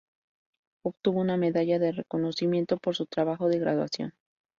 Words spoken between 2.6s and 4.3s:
por su trabajo de graduación.